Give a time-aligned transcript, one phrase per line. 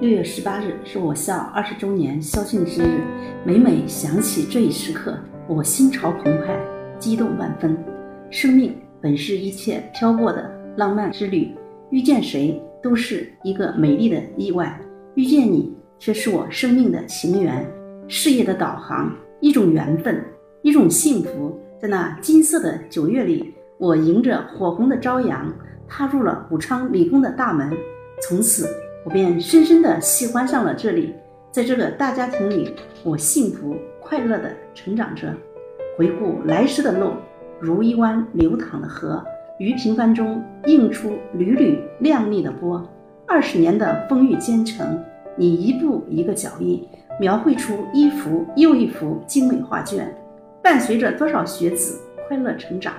[0.00, 3.02] 六月十八日是我校二十周年校庆之日，
[3.44, 5.14] 每每想起这一时刻，
[5.46, 6.58] 我心潮澎湃，
[6.98, 7.76] 激动万分。
[8.30, 11.54] 生命本是一切飘过的浪漫之旅，
[11.90, 14.80] 遇见谁都是一个美丽的意外，
[15.16, 17.70] 遇见你却是我生命的情缘，
[18.08, 20.24] 事业的导航，一种缘分，
[20.62, 21.60] 一种幸福。
[21.78, 25.54] 在那金色的九月里，我迎着火红的朝阳，
[25.86, 27.70] 踏入了武昌理工的大门，
[28.22, 28.66] 从此。
[29.02, 31.14] 我便深深的喜欢上了这里，
[31.50, 35.34] 在这个大家庭里，我幸福快乐的成长着。
[35.96, 37.12] 回顾来时的路，
[37.58, 39.24] 如一湾流淌的河，
[39.58, 42.86] 于平凡中映出缕缕亮丽的波。
[43.26, 45.02] 二十年的风雨兼程，
[45.34, 46.86] 你一步一个脚印，
[47.18, 50.14] 描绘出一幅又一幅精美画卷，
[50.62, 51.98] 伴随着多少学子
[52.28, 52.92] 快乐成长。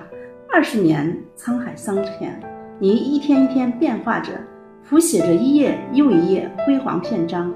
[0.52, 2.40] 二十年沧海桑田，
[2.80, 4.32] 你一天一天变化着。
[4.92, 7.50] 谱写着一页又一页辉煌篇章，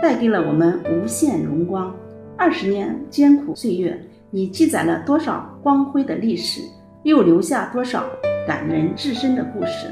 [0.00, 1.94] 带给了我们无限荣光。
[2.34, 6.62] 二十年艰苦岁月，你记载了多少光辉的历史，
[7.02, 8.04] 又留下多少
[8.46, 9.88] 感人至深的故事。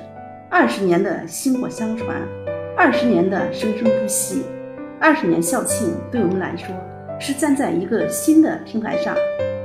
[0.48, 2.16] 二十年的薪火相传，
[2.74, 4.44] 二十年的生生不息。
[4.98, 6.74] 二十年校庆对我们来说，
[7.20, 9.14] 是站在一个新的平台上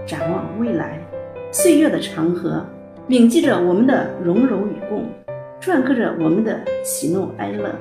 [0.05, 0.99] 展望未来。
[1.49, 2.65] 岁月的长河，
[3.07, 5.05] 铭记着我们的荣辱与共。
[5.61, 7.71] 篆刻着我们的喜怒哀乐，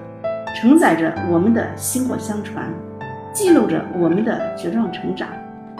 [0.55, 2.71] 承载着我们的薪火相传，
[3.33, 5.27] 记录着我们的茁壮成长。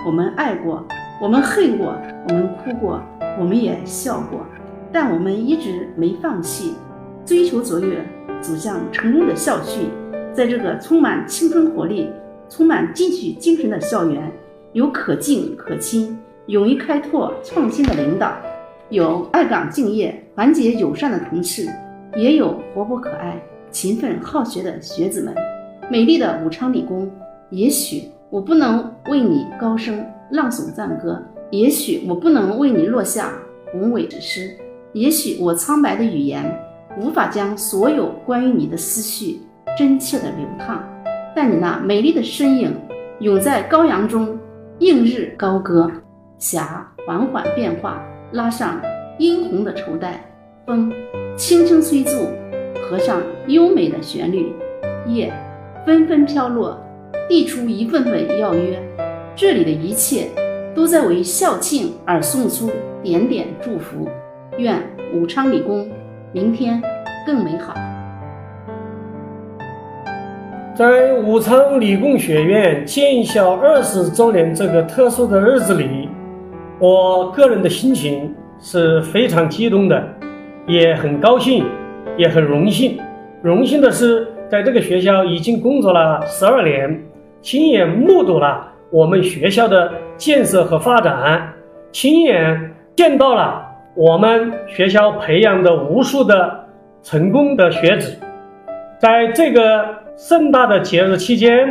[0.07, 0.83] 我们爱过，
[1.21, 1.95] 我们恨过，
[2.27, 3.03] 我们哭过，
[3.39, 4.47] 我们也笑过，
[4.91, 6.73] 但我们一直没放弃，
[7.27, 8.03] 追求卓越，
[8.41, 9.91] 走向成功的校训。
[10.33, 12.11] 在这个充满青春活力、
[12.49, 14.33] 充满进取精神的校园，
[14.73, 18.33] 有可敬可亲、勇于开拓创新的领导，
[18.89, 21.69] 有爱岗敬业、团结友善的同事。
[22.17, 25.35] 也有活泼可爱、勤奋好学的学子们。
[25.91, 27.11] 美丽的武昌理工，
[27.51, 33.33] 也许我不能为你高声朗诵赞歌，也许我不能为你落下
[33.73, 34.57] 宏伟之诗，
[34.93, 36.45] 也许我苍白的语言
[36.99, 39.41] 无法将所有关于你的思绪
[39.77, 40.83] 真切的流淌。
[41.35, 42.75] 但你那美丽的身影，
[43.21, 44.39] 永在高阳中
[44.79, 45.91] 映日高歌。
[46.39, 48.81] 霞缓缓变化，拉上
[49.19, 50.25] 殷红的绸带。
[50.67, 50.93] 风。
[51.41, 52.13] 轻轻吹奏，
[52.83, 54.53] 合上优美的旋律，
[55.07, 55.33] 叶
[55.87, 56.79] 纷纷飘落，
[57.31, 58.79] 递出一份份邀约。
[59.35, 60.27] 这里的一切
[60.75, 62.71] 都在为校庆而送出
[63.03, 64.07] 点点祝福。
[64.59, 64.83] 愿
[65.15, 65.91] 武昌理工
[66.31, 66.83] 明天
[67.27, 67.73] 更美好。
[70.77, 76.07] 在武昌理工学院建校二十周年这个特殊的日子里，
[76.79, 80.20] 我个人的心情是非常激动的。
[80.67, 81.65] 也很高兴，
[82.17, 82.99] 也很荣幸。
[83.43, 87.03] 荣幸的是，在这个学校已经工作了十二年，
[87.41, 91.53] 亲眼目睹了我们学校的建设和发展，
[91.91, 96.65] 亲眼见到了我们学校培养的无数的
[97.03, 98.17] 成功的学子。
[98.99, 99.85] 在这个
[100.17, 101.67] 盛大的节日期间，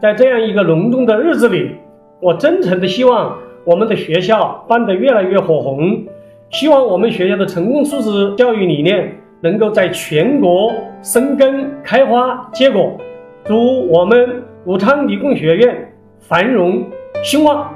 [0.00, 1.74] 在这样一个隆重的日子里，
[2.20, 6.04] 我真诚的希望我们的学校办得越来越火红。
[6.50, 12.98] 希望我们学校的成功素质教育理念能够在全国生根开花结果。
[13.44, 16.84] 祝我们武昌理工学院繁荣
[17.22, 17.68] 兴旺！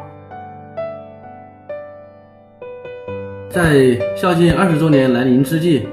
[3.48, 5.86] 在校庆二十周年来临之际，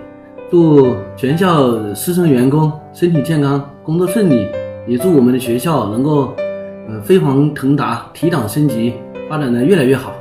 [0.49, 4.47] 祝全校师生员工身体健康，工作顺利，
[4.87, 6.33] 也祝我们的学校能够
[6.89, 8.95] 呃飞黄腾达，提档升级，
[9.29, 10.15] 发展的越来越好。